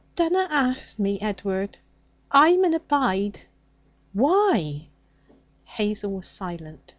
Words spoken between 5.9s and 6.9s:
was silent.